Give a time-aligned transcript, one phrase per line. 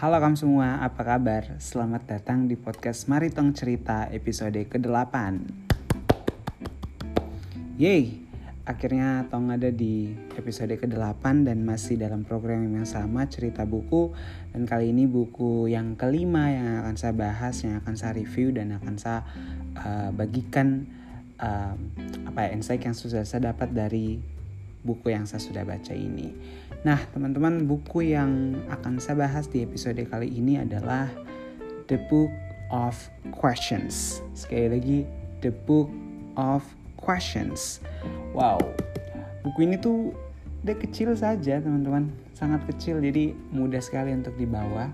[0.00, 1.60] Halo kamu semua, apa kabar?
[1.60, 5.12] Selamat datang di podcast Maritong Cerita episode ke-8
[7.76, 8.16] Yeay,
[8.64, 10.08] akhirnya Tong ada di
[10.40, 14.16] episode ke-8 dan masih dalam program yang sama cerita buku
[14.56, 18.72] Dan kali ini buku yang kelima yang akan saya bahas, yang akan saya review dan
[18.80, 19.20] akan saya
[19.84, 20.88] uh, bagikan
[21.36, 21.76] uh,
[22.24, 24.39] apa ya, insight yang sudah saya dapat dari
[24.80, 26.32] buku yang saya sudah baca ini.
[26.80, 31.12] Nah, teman-teman, buku yang akan saya bahas di episode kali ini adalah
[31.92, 32.32] The Book
[32.72, 32.96] of
[33.36, 34.24] Questions.
[34.32, 34.98] Sekali lagi,
[35.44, 35.92] The Book
[36.40, 36.64] of
[36.96, 37.84] Questions.
[38.32, 38.60] Wow,
[39.44, 40.16] buku ini tuh
[40.64, 42.08] udah kecil saja, teman-teman.
[42.32, 44.88] Sangat kecil, jadi mudah sekali untuk dibawa.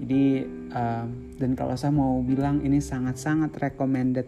[0.00, 0.42] Jadi,
[0.74, 1.06] um,
[1.38, 4.26] dan kalau saya mau bilang ini sangat-sangat recommended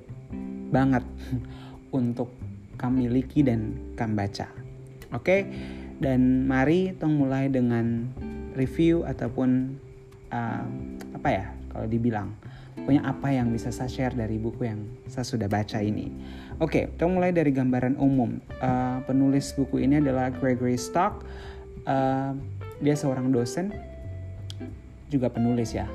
[0.71, 1.03] banget
[1.99, 2.42] untuk
[2.83, 4.51] kamu miliki dan kamu baca.
[5.15, 5.41] Oke, okay?
[6.03, 8.11] dan mari tong mulai dengan
[8.59, 9.79] review ataupun
[10.35, 10.67] uh,
[11.15, 12.35] apa ya kalau dibilang
[12.83, 16.11] punya apa yang bisa saya share dari buku yang saya sudah baca ini.
[16.59, 18.43] Oke, okay, tong mulai dari gambaran umum.
[18.59, 21.23] Uh, penulis buku ini adalah Gregory Stock.
[21.87, 22.35] Uh,
[22.83, 23.71] dia seorang dosen,
[25.07, 25.87] juga penulis ya.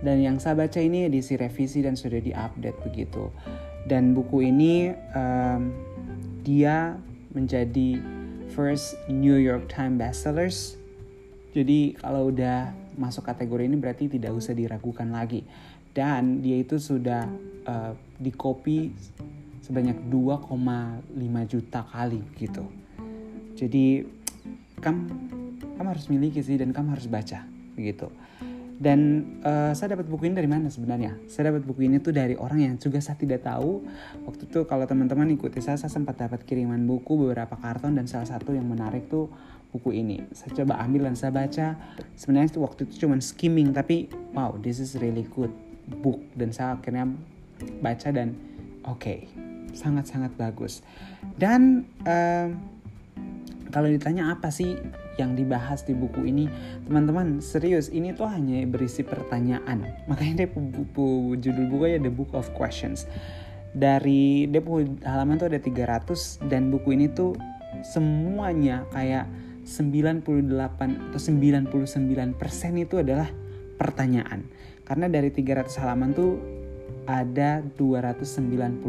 [0.00, 3.28] Dan yang saya baca ini edisi revisi dan sudah diupdate begitu.
[3.88, 5.72] Dan buku ini um,
[6.44, 6.96] dia
[7.32, 8.00] menjadi
[8.52, 10.76] first New York Times bestsellers.
[11.54, 15.46] Jadi kalau udah masuk kategori ini berarti tidak usah diragukan lagi.
[15.90, 17.26] Dan dia itu sudah
[17.66, 18.94] uh, di copy
[19.64, 22.66] sebanyak 2,5 juta kali gitu.
[23.58, 24.02] Jadi
[24.78, 25.00] kamu
[25.76, 27.44] kamu harus miliki sih dan kamu harus baca
[27.74, 28.08] begitu.
[28.80, 31.20] Dan uh, saya dapat buku ini dari mana sebenarnya?
[31.28, 33.84] Saya dapat buku ini tuh dari orang yang juga saya tidak tahu.
[34.24, 38.24] Waktu itu kalau teman-teman ikuti saya, saya sempat dapat kiriman buku beberapa karton dan salah
[38.24, 39.28] satu yang menarik tuh
[39.68, 40.24] buku ini.
[40.32, 41.76] Saya coba ambil dan saya baca.
[42.16, 45.52] Sebenarnya waktu itu cuma skimming tapi wow, this is really good
[46.00, 47.04] book dan saya akhirnya
[47.84, 48.32] baca dan
[48.88, 49.28] oke, okay,
[49.76, 50.80] sangat-sangat bagus.
[51.36, 52.48] Dan uh,
[53.70, 54.74] kalau ditanya apa sih
[55.20, 56.48] yang dibahas di buku ini.
[56.88, 59.84] Teman-teman serius ini tuh hanya berisi pertanyaan.
[60.08, 63.04] Makanya dia buku judul bukunya The Book of Questions.
[63.76, 64.64] Dari dia
[65.06, 67.36] halaman tuh ada 300 dan buku ini tuh
[67.86, 69.30] semuanya kayak
[69.62, 70.42] 98
[71.12, 71.68] atau 99
[72.34, 73.30] persen itu adalah
[73.78, 74.42] pertanyaan.
[74.82, 76.42] Karena dari 300 halaman tuh
[77.06, 78.82] ada 291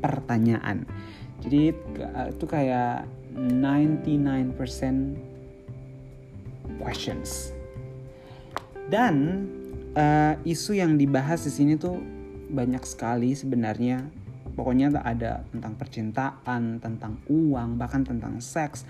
[0.00, 0.88] pertanyaan.
[1.44, 1.76] Jadi
[2.32, 3.04] itu kayak
[3.36, 5.36] 99%
[6.76, 7.56] questions.
[8.88, 9.44] Dan
[9.92, 12.00] uh, isu yang dibahas di sini tuh
[12.48, 14.08] banyak sekali sebenarnya.
[14.56, 18.82] Pokoknya ada tentang percintaan, tentang uang, bahkan tentang seks,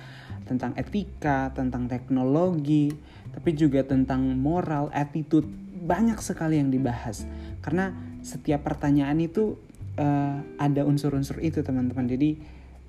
[0.49, 2.89] tentang etika, tentang teknologi,
[3.37, 5.45] tapi juga tentang moral, attitude.
[5.85, 7.29] Banyak sekali yang dibahas.
[7.61, 7.93] Karena
[8.25, 9.61] setiap pertanyaan itu
[10.01, 12.09] uh, ada unsur-unsur itu, teman-teman.
[12.09, 12.41] Jadi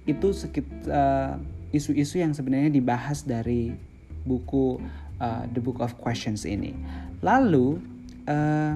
[0.08, 1.36] itu sekit uh,
[1.76, 3.76] isu-isu yang sebenarnya dibahas dari
[4.24, 4.80] buku
[5.20, 6.76] uh, The Book of Questions ini.
[7.22, 7.80] Lalu
[8.28, 8.74] uh,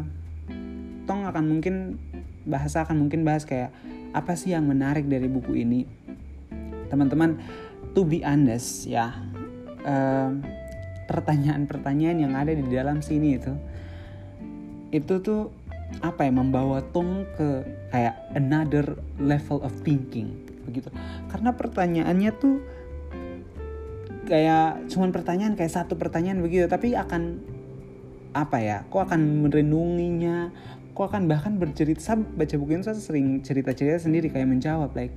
[1.03, 1.99] Tong akan mungkin
[2.47, 3.75] bahasa akan mungkin bahas kayak
[4.15, 5.83] apa sih yang menarik dari buku ini.
[6.87, 7.41] Teman-teman,
[7.91, 9.11] to be honest ya,
[9.83, 10.31] uh,
[11.11, 13.53] pertanyaan-pertanyaan yang ada di dalam sini itu
[14.93, 15.49] itu tuh
[16.05, 20.31] apa ya membawa Tong ke kayak another level of thinking
[20.63, 20.87] begitu.
[21.27, 22.63] Karena pertanyaannya tuh
[24.25, 26.65] kayak cuman pertanyaan kayak satu pertanyaan begitu.
[26.67, 27.43] Tapi akan
[28.33, 30.49] apa ya kok akan merenunginya
[30.93, 32.01] kok akan bahkan bercerita.
[32.01, 35.13] Saya baca buku ini saya sering cerita-cerita sendiri kayak menjawab like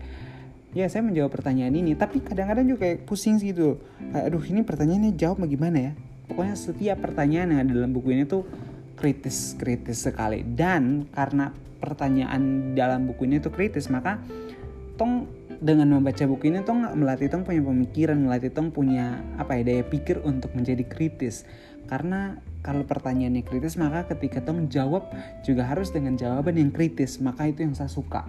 [0.77, 1.97] ya saya menjawab pertanyaan ini.
[1.97, 3.81] Tapi kadang-kadang juga kayak pusing gitu.
[4.13, 5.93] Kayak aduh ini pertanyaannya jawab bagaimana ya?
[6.27, 8.45] Pokoknya setiap pertanyaan yang ada dalam buku ini tuh
[8.99, 10.43] kritis kritis sekali.
[10.43, 14.21] Dan karena pertanyaan dalam buku ini tuh kritis maka
[14.97, 15.29] tong
[15.61, 19.85] dengan membaca buku ini tong melatih tong punya pemikiran melatih tong punya apa ya daya
[19.85, 21.49] pikir untuk menjadi kritis.
[21.87, 25.07] Karena kalau pertanyaannya kritis maka ketika tong jawab
[25.47, 27.23] juga harus dengan jawaban yang kritis.
[27.23, 28.27] Maka itu yang saya suka.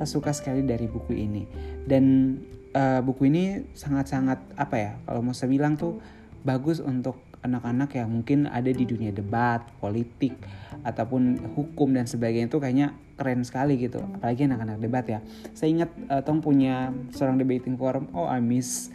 [0.00, 1.44] Saya suka sekali dari buku ini.
[1.84, 2.36] Dan
[2.74, 6.02] uh, buku ini sangat-sangat apa ya kalau mau saya bilang tuh
[6.44, 10.32] bagus untuk anak-anak yang mungkin ada di dunia debat, politik,
[10.80, 14.00] ataupun hukum dan sebagainya itu kayaknya keren sekali gitu.
[14.00, 15.20] Apalagi anak-anak debat ya.
[15.52, 18.08] Saya ingat uh, Tong punya seorang debating forum.
[18.16, 18.88] Oh, I miss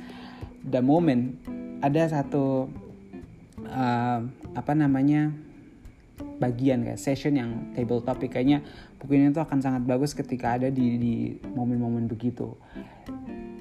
[0.65, 1.37] the moment.
[1.79, 2.67] Ada satu
[3.69, 4.19] uh,
[4.57, 5.29] apa namanya
[6.41, 8.59] bagian kayak session yang table topic kayaknya
[8.99, 11.13] buku ini tuh akan sangat bagus ketika ada di di
[11.55, 12.57] momen-momen begitu.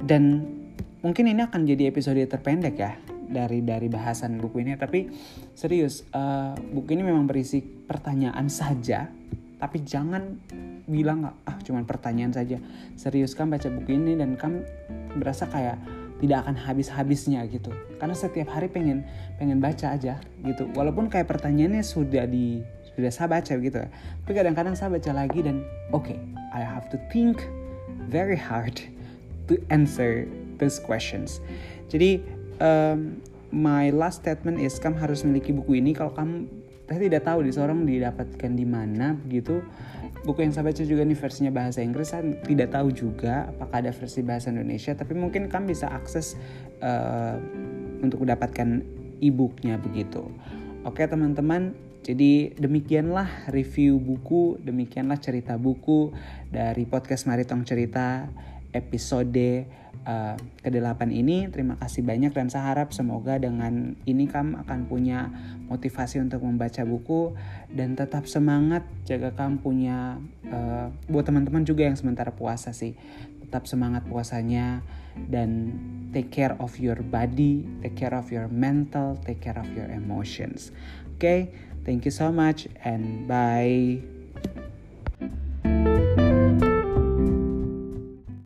[0.03, 0.43] Dan
[1.05, 4.75] mungkin ini akan jadi episode terpendek ya dari dari bahasan buku ini.
[4.75, 5.13] Tapi
[5.53, 9.07] serius uh, buku ini memang berisi pertanyaan saja
[9.59, 10.39] tapi jangan
[10.87, 12.63] bilang ah cuman pertanyaan saja.
[12.95, 14.63] Serius kan baca buku ini dan kan
[15.19, 15.77] berasa kayak
[16.23, 17.75] tidak akan habis-habisnya gitu.
[17.99, 19.03] Karena setiap hari pengen
[19.37, 20.71] pengen baca aja gitu.
[20.79, 22.63] Walaupun kayak pertanyaannya sudah di
[22.95, 23.79] sudah saya baca gitu.
[24.25, 26.19] Tapi kadang-kadang saya baca lagi dan oke okay,
[26.55, 27.43] I have to think
[28.07, 28.79] very hard
[29.51, 30.27] to answer
[30.63, 31.43] those questions.
[31.91, 32.23] Jadi
[32.61, 33.19] um,
[33.51, 35.97] my last statement is kamu harus memiliki buku ini.
[35.97, 36.47] Kalau kamu
[36.89, 39.61] saya tidak tahu di seorang didapatkan di mana begitu.
[40.25, 42.11] Buku yang saya baca juga ini versinya bahasa Inggris.
[42.13, 46.35] Saya tidak tahu juga apakah ada versi bahasa Indonesia tapi mungkin kamu bisa akses
[46.81, 47.37] uh,
[48.01, 48.83] untuk mendapatkan
[49.21, 50.27] e-booknya begitu.
[50.89, 51.77] Oke teman-teman
[52.09, 56.17] jadi demikianlah review buku demikianlah cerita buku
[56.49, 58.25] dari podcast Maritong Cerita
[58.73, 59.69] episode
[60.05, 61.49] uh, ke-8 ini.
[61.49, 65.33] Terima kasih banyak dan saya harap semoga dengan ini kamu akan punya
[65.67, 67.35] motivasi untuk membaca buku
[67.73, 72.95] dan tetap semangat jaga kamu punya uh, buat teman-teman juga yang sementara puasa sih.
[73.43, 74.85] Tetap semangat puasanya
[75.17, 75.75] dan
[76.13, 80.71] take care of your body, take care of your mental, take care of your emotions.
[81.17, 81.41] Oke, okay?
[81.83, 84.18] thank you so much and bye.